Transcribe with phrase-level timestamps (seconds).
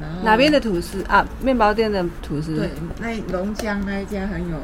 [0.00, 1.26] 然后哪边的吐司啊？
[1.40, 2.56] 面包店的吐司。
[2.56, 4.56] 对，那龙江那一家很有。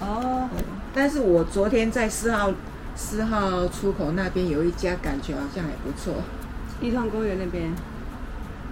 [0.00, 0.48] 哦，
[0.94, 2.52] 但是我昨天在四号
[2.94, 6.14] 四号出口那边有一家，感觉好像也不错。
[6.80, 7.72] 一通公园那边。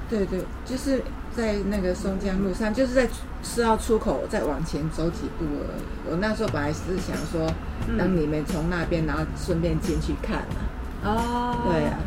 [0.09, 1.01] 对对，就是
[1.33, 3.09] 在那个松江路上，就是在
[3.45, 6.11] 四号出口再往前走几步而已。
[6.11, 7.49] 我那时候本来是想说，
[7.97, 10.59] 等你们从那边，然后顺便进去看啊。
[11.05, 11.57] 哦。
[11.65, 11.99] 对啊。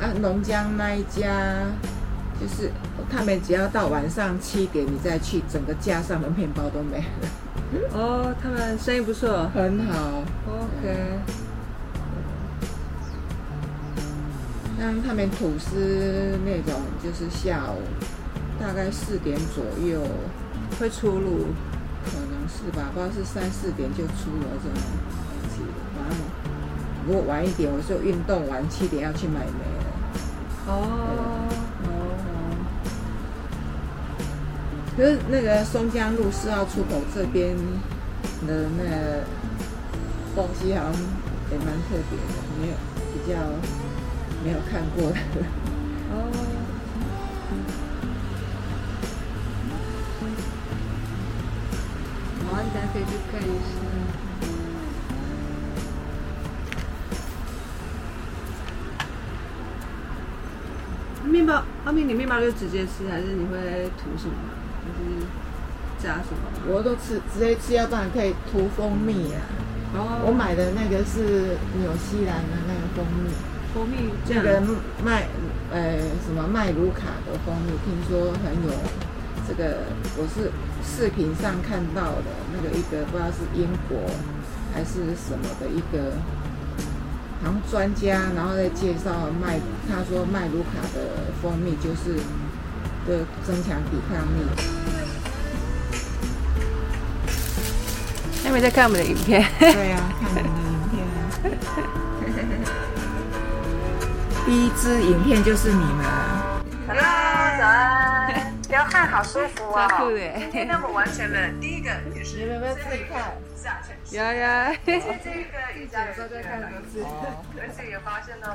[0.00, 0.02] 哦。
[0.02, 1.66] 啊，龙江那一家，
[2.40, 2.70] 就是
[3.10, 7.04] 他们只要到晚上七点你再去，整个架上的面包都没了。
[7.92, 9.50] 哦，他们生意不错。
[9.54, 10.22] 很好。
[10.46, 11.18] OK。
[14.78, 17.80] 像他们吐司那种，就是下午
[18.60, 20.02] 大概四点左右
[20.78, 21.46] 会出炉，
[22.04, 25.62] 可能是吧，不知道是三四点就出了这种东西。
[25.96, 26.18] 反正
[27.06, 29.75] 如果晚一点，我就运动完七点要去买煤了。
[30.66, 30.70] 哦
[31.84, 31.88] 哦。
[34.96, 37.56] 可是那个松江路四号出口这边
[38.46, 39.24] 的那个
[40.34, 40.92] 东西好像
[41.50, 42.24] 也蛮特别的，
[42.60, 42.74] 没有
[43.12, 43.34] 比较。
[44.44, 45.16] 没有看过的
[46.12, 46.14] 哦，
[52.44, 54.25] 好，大家可以去看一下。
[61.36, 64.34] 面包，阿明，你面包就直接吃，还是你会涂什么？
[64.80, 65.26] 还是
[65.98, 66.48] 加什么？
[66.72, 69.44] 我都吃，直接吃，要不然可以涂蜂蜜啊。
[69.92, 70.24] 哦。
[70.24, 73.28] 我买的那个是纽西兰的那个蜂蜜。
[73.74, 74.62] 蜂蜜这个
[75.04, 75.28] 麦
[75.70, 78.72] 呃什么麦卢卡的蜂蜜，听说很有
[79.46, 79.84] 这个，
[80.16, 80.48] 我是
[80.80, 84.00] 视频上看到的那个一个不知道是英国
[84.72, 86.16] 还是什么的一个，
[87.46, 92.16] 好像专家，然后再介绍麦，他说麦卢卡的蜂蜜就是
[93.06, 94.42] 的增强抵抗力。
[98.42, 99.46] 下面在看我们的影片。
[99.60, 101.06] 对呀，看我们的影片。
[104.44, 106.04] 第一支影片就是你们。
[106.88, 107.25] Hello。
[108.76, 109.88] 流汗好舒服哦。
[110.38, 113.32] 今天我们完成了第一个，也是有没有自己看？
[114.10, 114.76] 有有。
[114.84, 117.02] 这这个瑜伽有时候 在看很多次，
[117.58, 118.54] 而且也发现到。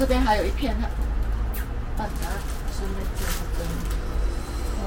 [0.00, 0.74] 这边还有一片，
[1.94, 2.10] 把它
[2.72, 3.60] 顺便剪一根。
[4.78, 4.80] 好。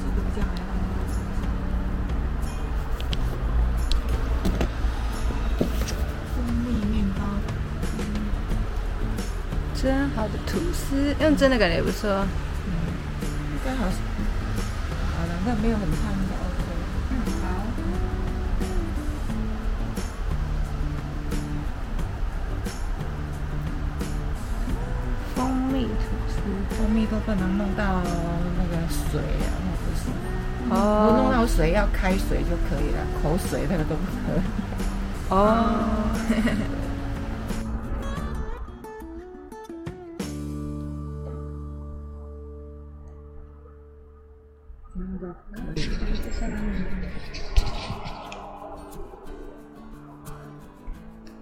[0.00, 0.50] 这个比较麻
[6.34, 7.20] 蜂蜜面包。
[9.80, 12.10] 真好的吐司，用真的感觉也不错。
[12.10, 12.26] 嗯，
[13.64, 13.86] 刚好，好
[15.26, 15.86] 了，那没有很
[26.98, 28.02] 蜜都不能弄到
[28.58, 30.10] 那个水啊，或者是
[30.68, 34.40] 哦，弄到水要开水就可以了，口水那个都不可以。
[35.30, 35.36] 哦。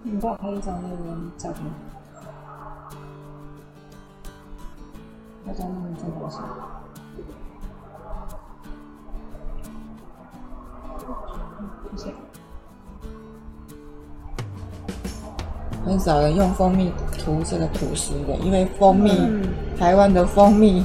[0.03, 0.95] 你帮我拍一张那个
[1.37, 1.63] 照片。
[5.57, 6.45] 大家那边在干什么？
[11.95, 12.13] 谢谢。
[15.83, 19.41] 很少人用蜂蜜涂这个吐司的，因为蜂蜜，嗯
[19.79, 20.83] 台湾的蜂蜜，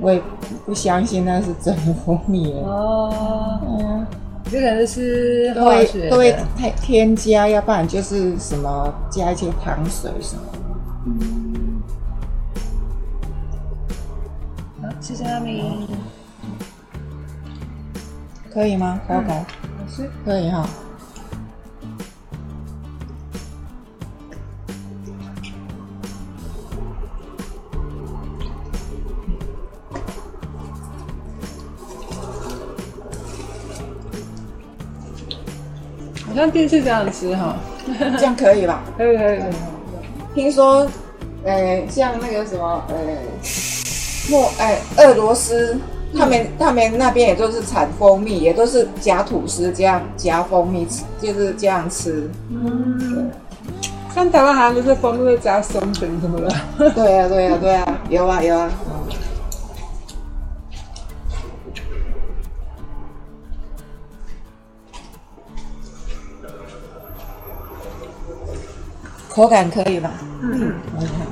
[0.00, 0.20] 我也
[0.66, 2.62] 不相信那是真的蜂蜜耶。
[2.64, 4.06] 哦，嗯，
[4.50, 6.38] 这个是都会化学都会的。
[6.58, 10.42] 太添加，要不然就是什么加一些糖水什么。
[10.52, 11.49] 好，
[15.00, 15.88] 谢谢阿明。
[18.52, 19.00] 可以吗？
[19.08, 19.28] 口感、
[19.78, 20.68] 老师，可以哈。
[36.26, 37.56] 好像第一次这样吃哈。
[38.18, 38.82] 这样可以吧？
[38.96, 39.52] 可以可以可以。
[40.34, 40.86] 听说，
[41.44, 42.96] 呃，像那个什么，呃，
[44.30, 45.76] 莫，哎、俄罗斯，
[46.16, 52.30] 他们他们那边也都是产蜂蜜，也都是夹吐司这样夹蜂蜜吃，就是这样吃。
[52.48, 53.30] 嗯，
[54.14, 56.48] 像台湾好像就是蜂蜜会加松饼什么的。
[56.94, 58.70] 对啊，对啊，对啊，有啊，有啊。
[69.28, 70.10] 口感可以吧？
[70.42, 71.26] 嗯，你看，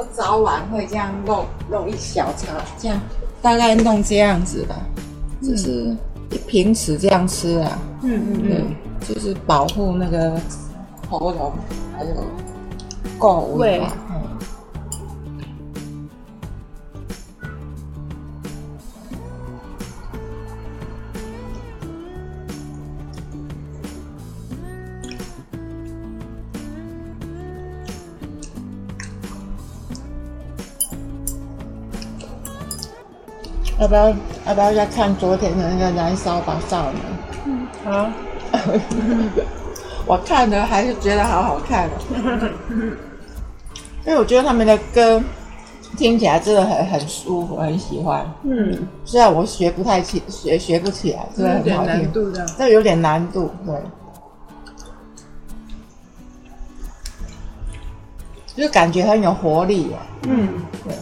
[0.00, 2.98] 都早晚会这样弄弄一小茶，这样
[3.42, 4.74] 大概弄这样子吧，
[5.42, 5.94] 就是
[6.46, 7.78] 平时这样吃啊。
[8.02, 10.40] 嗯嗯对，就是保护那个
[11.10, 11.52] 喉咙
[11.94, 12.14] 还有
[13.18, 13.82] 够胃
[33.80, 34.08] 要不要
[34.46, 37.02] 要不要再看昨天的那个燃烧吧少年？
[37.46, 38.10] 嗯好。
[40.06, 42.50] 我看了还是觉得好好看哦，
[44.04, 45.22] 因为我觉得他们的歌
[45.96, 48.26] 听起来真的很很舒服，很喜欢。
[48.42, 52.44] 嗯，虽然我学不太起，学学不起来，真的很好听，难度的。
[52.58, 53.74] 这有点难度，对。
[58.56, 60.48] 就是感觉很有活力啊，嗯，
[60.84, 60.94] 对。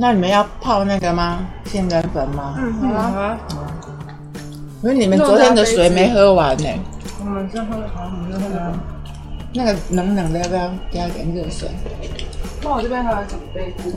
[0.00, 1.40] 那你们要泡那个吗？
[1.64, 2.54] 杏仁粉吗？
[2.56, 3.36] 嗯，好啊。
[4.82, 6.68] 因为你们昨天的水没喝完呢、
[7.18, 8.72] 我们先喝，好，我们先喝这个。
[9.52, 11.68] 那个冷冷的要不要加点热水？
[12.62, 13.92] 那我这边还有几杯子。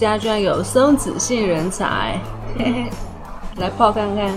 [0.00, 2.18] 家居然有松子性人才，
[2.56, 2.90] 嘿嘿，
[3.56, 4.32] 来泡看看。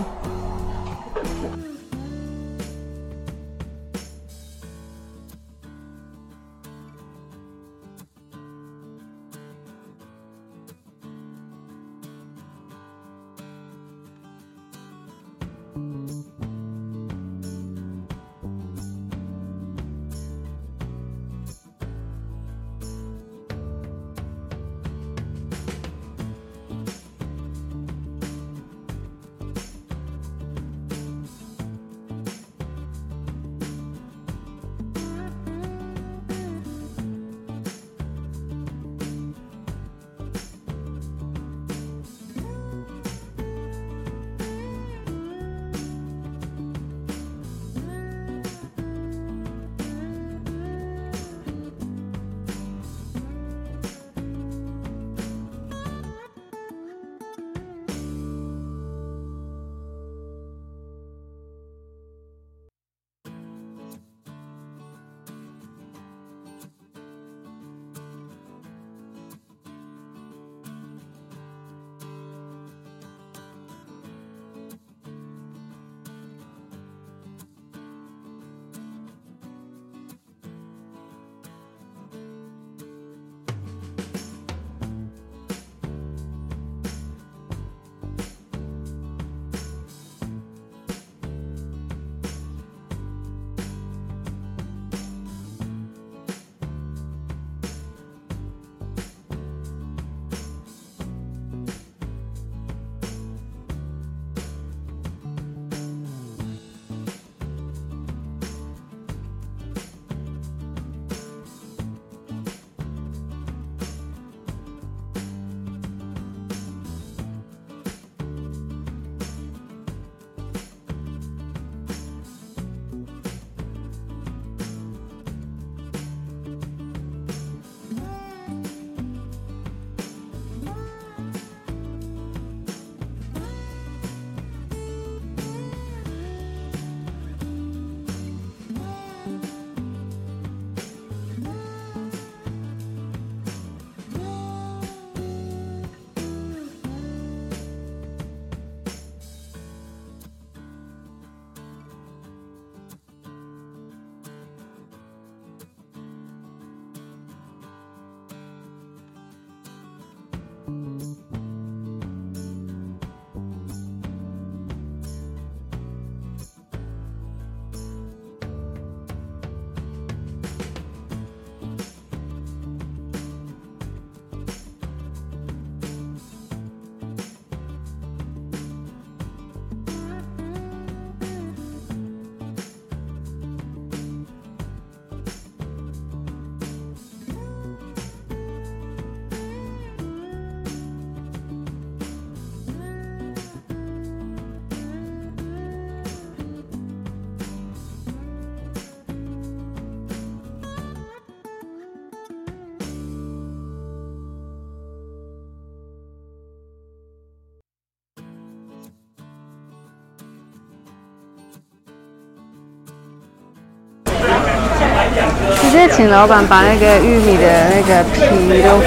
[215.73, 218.77] 接请老板把那个玉米的那个皮都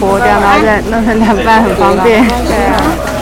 [0.00, 2.26] 剥掉，然后再弄成两半，很方便。
[2.26, 3.19] 对啊。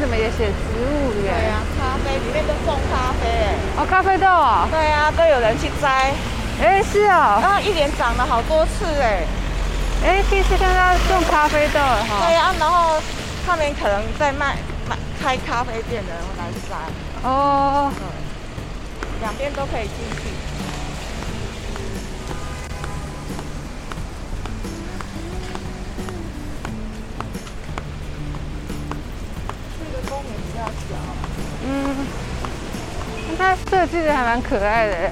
[0.00, 1.34] 怎么也写植物园？
[1.34, 3.54] 对啊，咖啡里面都种咖啡哎。
[3.76, 4.68] 哦，咖啡豆啊。
[4.70, 6.12] 对啊，都有人去摘。
[6.62, 7.38] 哎，是啊。
[7.42, 9.26] 然后一连长了好多次哎。
[10.04, 12.26] 哎，第一次看到种咖啡豆哈。
[12.26, 13.02] 对啊，然后
[13.46, 14.56] 他们可能在卖
[14.88, 17.28] 卖开咖啡店的人来摘。
[17.28, 17.90] 哦。
[19.20, 20.30] 两边都可以进去。
[33.38, 35.10] 它设计的还蛮可爱的。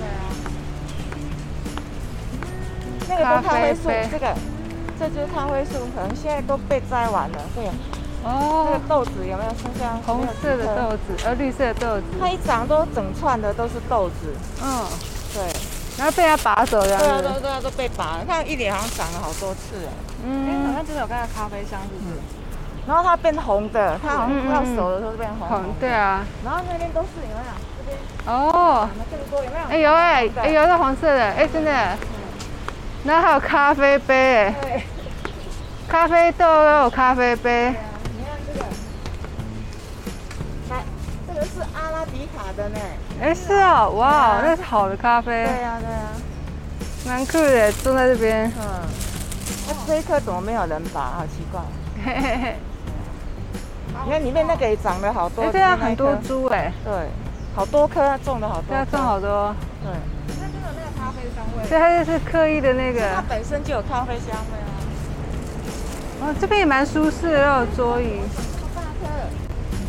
[3.09, 4.35] 那个咖啡树，这个，
[4.99, 7.39] 这就是咖啡树，可能现在都被摘完了。
[7.55, 7.67] 对。
[8.25, 8.69] 哦。
[8.69, 9.97] 那个豆子有没有剩下？
[10.05, 12.03] 红色的豆子，呃，绿色的豆子。
[12.21, 14.35] 它一长都整串的都是豆子。
[14.61, 14.85] 嗯。
[15.33, 15.43] 对。
[15.97, 16.99] 然后被它拔走了。
[16.99, 18.19] 对啊，都对啊，都被拔。
[18.27, 19.93] 它一脸好像长了好多次哎。
[20.25, 20.49] 嗯。
[20.49, 22.21] 哎，好像真的有看到咖啡香，是不是？
[22.87, 25.49] 然后它变红的，它好像要熟的时候变红。
[25.49, 26.25] 红，对啊。
[26.45, 27.66] 然后那边都是有没有？
[28.27, 28.89] 哦。
[29.11, 29.67] 这么多有没有？
[29.69, 31.71] 哎有哎，哎有那黄色的，哎真的。
[33.05, 34.53] 然后还有咖啡杯。
[34.61, 34.83] 对。
[35.89, 37.73] 咖啡豆又有咖啡杯。
[38.17, 38.67] 你看这个。
[40.71, 40.83] 来，
[41.29, 42.79] 这个是阿拉比卡的呢。
[43.23, 45.45] 哎是哦，哇，那是好的咖啡。
[45.45, 46.09] 对呀对呀。
[47.07, 48.51] 蛮酷的，种在这边。
[48.59, 48.83] 嗯。
[49.69, 51.01] 那这一棵怎么没有人拔？
[51.19, 51.61] 好奇怪。
[52.05, 52.57] 嘿嘿嘿。
[54.05, 56.93] 你看里面那个也长了好多，对啊，很多株哎，对，
[57.57, 59.91] 好多棵种的好多，对啊，种好多，对。
[60.29, 64.69] 它真的那个咖啡香味，所以它就是刻意的那个，它本身就有咖啡香味啊。
[66.21, 68.21] 哦，这边也蛮舒适的，又有桌椅。
[68.61, 69.09] 好大棵，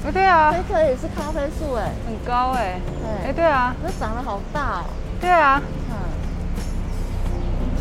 [0.08, 2.80] 哎，对啊，这棵也是咖啡树哎，很高哎，
[3.26, 4.86] 哎，对啊，这长得好大哦。
[5.20, 5.62] 对啊。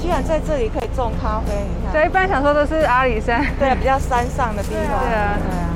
[0.03, 1.93] 居然在这里可以种咖啡，你看。
[1.93, 4.99] 对，一般想说都是阿里山，对啊，比较山上的地方。
[5.01, 5.76] 对啊，对啊。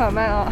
[0.00, 0.50] 好慢哦，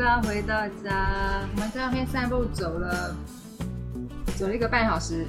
[0.00, 3.14] 刚回到家，我们在外面散步走了，
[4.38, 5.26] 走了一个半小时，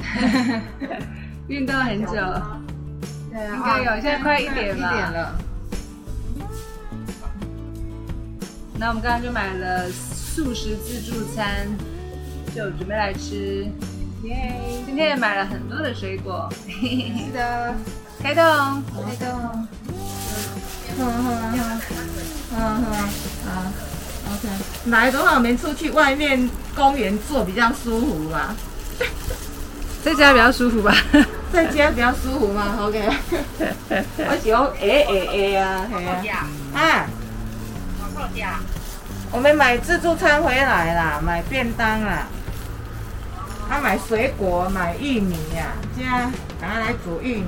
[1.50, 2.14] 运动很久。
[3.32, 4.90] 对啊，应该有，现在快一点了。
[4.90, 5.38] 一点了。
[8.80, 11.68] 那我们刚刚就买了素食自助餐，
[12.56, 13.70] 就准备来吃。
[14.24, 14.56] 耶！
[14.86, 16.50] 今天也买了很多的水果。
[16.70, 17.76] 是的，
[18.24, 18.44] 开动，
[19.06, 19.68] 开动。
[20.98, 21.60] 喝喝喝喝
[22.52, 23.31] 喝啊！OK，
[24.86, 28.56] 来的话我们出去外面公园坐比较舒服吧。
[30.04, 30.96] 在家比较舒服吧？
[31.54, 33.08] 在家比较舒服嘛？OK。
[33.90, 36.48] 我喜欢 A A A 啊，嘿啊。
[36.74, 37.06] 啊。
[39.32, 42.28] 我们买自助餐回来啦，买便当啦。
[43.70, 47.46] 他买水果，买玉米呀，现在赶快来煮玉米。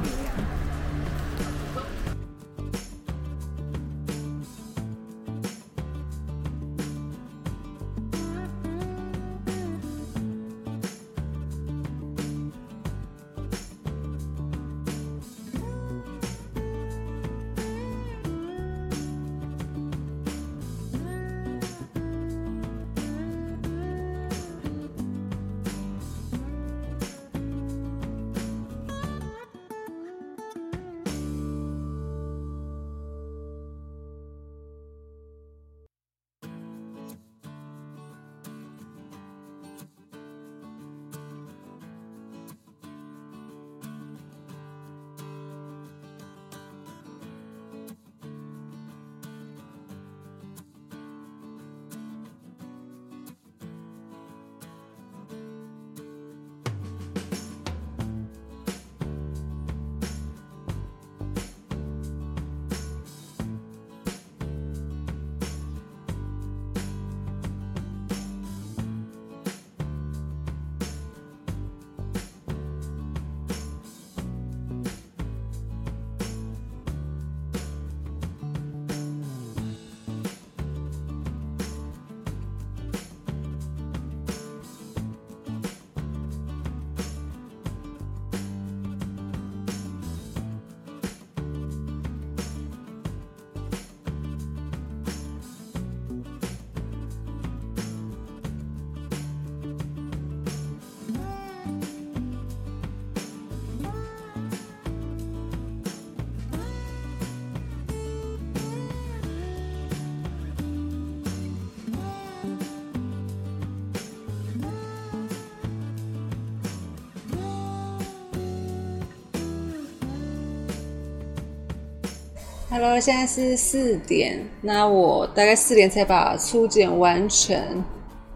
[122.75, 127.55] Hello，现在是四点，那我大概四点才把初检完成。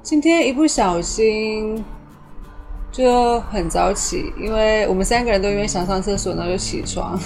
[0.03, 1.83] 今天一不小心
[2.91, 7.19] 就很早起，因为我们三个人都因为想上厕所，然后就起床。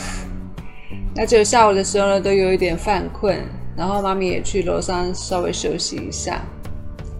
[1.13, 3.37] 那只有下午的时候呢，都有一点犯困，
[3.75, 6.41] 然后妈咪也去楼上稍微休息一下。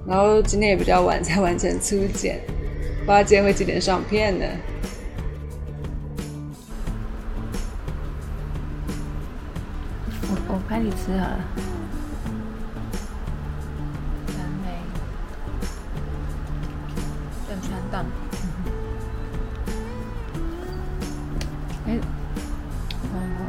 [0.08, 2.40] 然后今天也比较晚才完成初检，
[3.00, 4.46] 不知道今天会几点上片呢？
[10.82, 11.38] 我我拍你吃好了。
[14.38, 14.66] 蓝莓，
[17.48, 18.06] 正川蛋。
[21.86, 22.00] 哎，
[23.04, 23.46] 好好。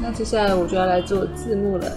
[0.00, 1.90] 那接下来我就要来做字幕了，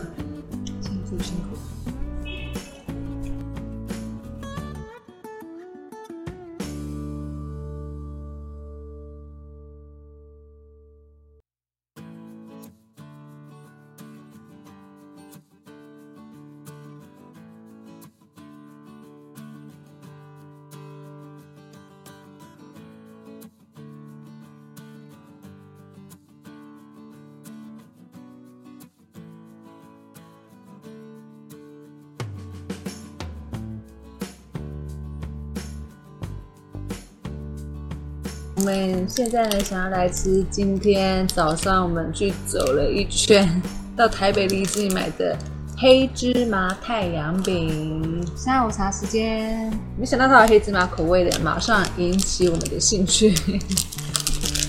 [38.66, 43.62] 们现在呢，想要来吃今天早上我们去走了一圈，
[43.96, 45.38] 到台北离子买的
[45.78, 48.26] 黑芝麻太阳饼。
[48.36, 53.36] 下午茶时间，没想到它有黑芝麻口味的，马上引起我们的兴趣。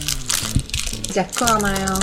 [1.11, 1.99] 假挂吗哦？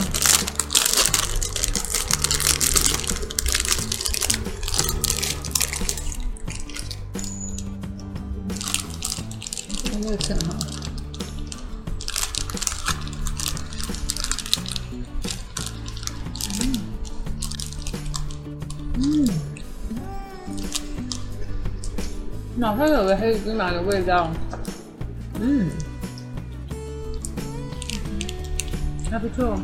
[10.02, 10.73] 六层哈。
[22.64, 24.32] 马上有个黑芝麻的味道，
[25.42, 25.68] 嗯，
[29.12, 29.60] 还不错。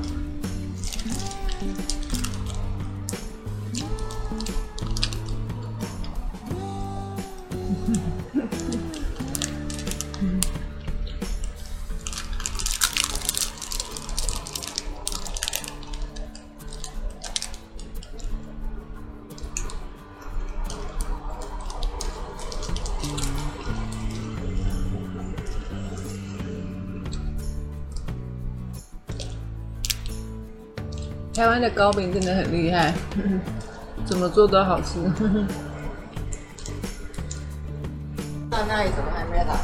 [31.60, 32.94] 台湾的糕饼真的很厉害，
[34.06, 34.98] 怎么做都好吃。
[38.50, 39.60] 那那里怎么还没来？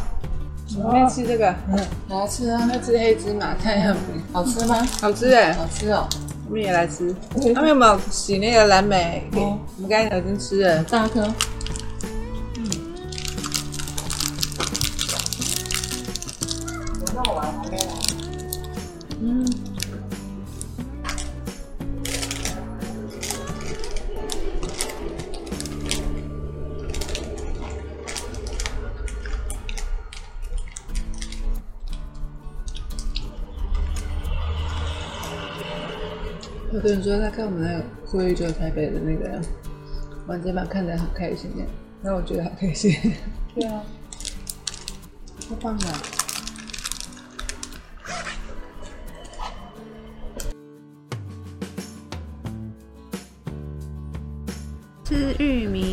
[0.83, 1.79] 我们吃这个，嗯
[2.09, 4.85] 来吃啊，要吃黑芝麻太阳饼，好吃吗？
[4.99, 5.53] 好吃哎！
[5.53, 6.05] 好吃哦，
[6.49, 7.15] 我们也来吃。
[7.53, 9.29] 他们有没有洗那个蓝莓？
[9.35, 10.83] 哦我们刚才已经吃了。
[10.83, 11.21] 大颗。
[12.57, 12.69] 嗯
[17.15, 17.85] 那我还没来。
[19.21, 19.47] 嗯，
[36.85, 39.41] 有的人说他看我们那个会议就台北的那个
[40.27, 41.65] 完结版看得很开心耶，
[42.03, 42.95] 让我觉得好开心。
[43.55, 43.81] 对啊，
[45.49, 45.81] 太棒了。
[55.05, 55.84] 吃玉米，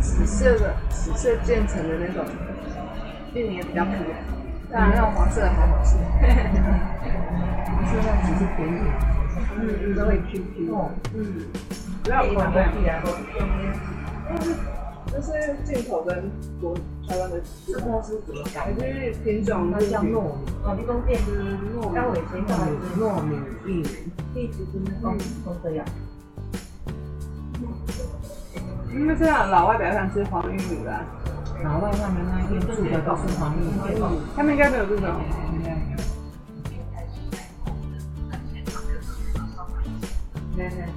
[0.00, 2.24] 紫色的、紫色渐层的那种
[3.34, 4.22] 玉米也比较可爱，
[4.70, 5.96] 当然那种黄色的还好吃。
[7.66, 8.70] 黄色那只是便宜。
[9.58, 10.56] 嗯嗯，都会 Q Q。
[11.14, 11.18] 嗯，
[12.04, 12.58] 不要口味。
[15.08, 16.74] 这是进口跟国
[17.08, 20.16] 台湾的，这个是怎么改还是品种它叫糯米，
[20.64, 21.26] 哦，你讲店是
[21.74, 23.88] 糯米，但我以前叫它是糯米玉米。
[24.34, 25.10] 地址真的都
[25.44, 25.86] 都这样。
[28.98, 31.04] 因为这样老外比较喜欢吃黄玉米啦，
[31.62, 33.70] 老外他们那边住的都是黄玉米。
[34.34, 35.04] 他们应该没有这种。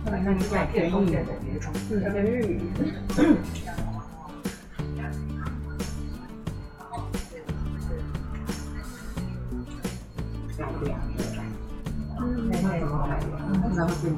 [0.06, 1.22] 他们那边太便宜了。
[1.92, 2.62] 嗯，跟玉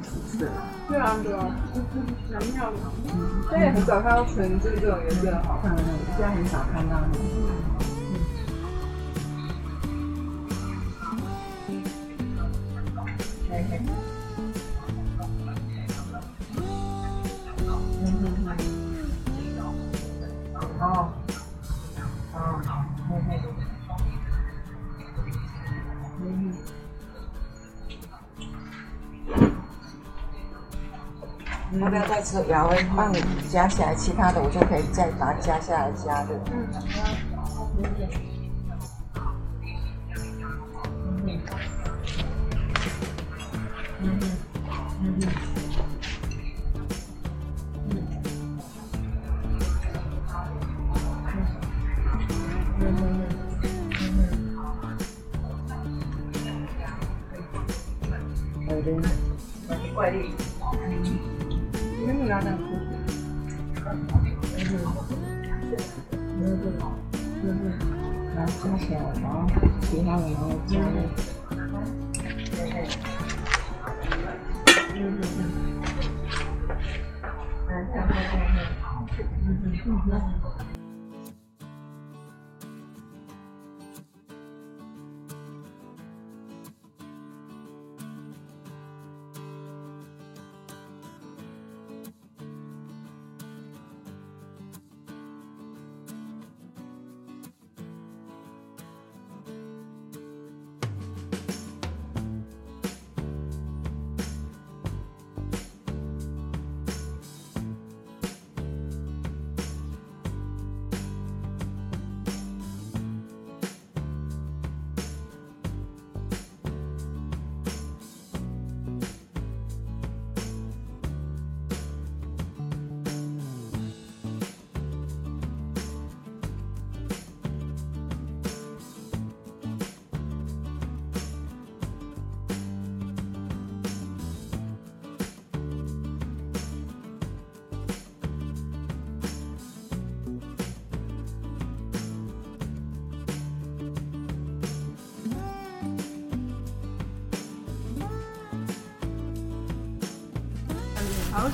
[0.00, 0.46] 紫色。
[0.88, 1.46] 对啊，对啊，
[2.32, 2.76] 蛮妙的。
[3.50, 5.74] 但也很少看到纯正这种颜色好看。
[5.76, 5.84] 嗯，
[6.16, 7.91] 现在很少看到那种。
[31.80, 32.42] 要不要再吃？
[32.48, 36.38] 然后帮你加起来，其他的我就可以再把它加下来加的。
[36.52, 38.31] 嗯。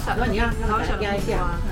[0.09, 1.68] 好小，那你啊，好小压一下。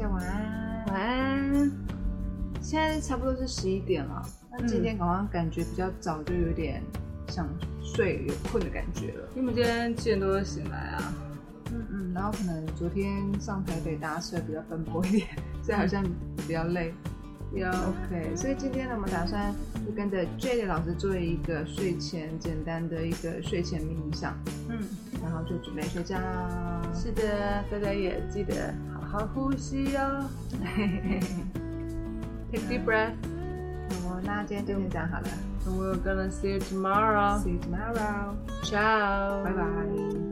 [0.00, 1.70] 家晚安，晚安。
[2.62, 4.26] 现在差不多是十一点了。
[4.50, 6.82] 那今天好像感觉比较早，就有点
[7.28, 7.46] 想
[7.82, 9.28] 睡有困的感觉了。
[9.34, 11.12] 因为我们今天七点多醒来啊，
[11.70, 15.28] 嗯嗯，然后可能昨天上台北搭车比较奔波一点，
[15.62, 16.02] 所以好像
[16.48, 16.94] 比较累。
[17.52, 19.52] 也 OK，所以今天呢，我们打算
[19.84, 24.32] 就跟着 J 的老师做一个睡前简单的一个睡前冥想，
[24.68, 24.78] 嗯，
[25.20, 26.16] 然后就准备睡觉。
[26.94, 28.99] 是的，大家也记得好
[32.52, 33.14] Take deep breath.
[34.06, 35.26] 哦，那今天就先这样好了。
[35.66, 37.38] And we're gonna see you tomorrow.
[37.42, 38.36] See you tomorrow.
[38.62, 39.42] Ciao.
[39.44, 40.30] Bye bye.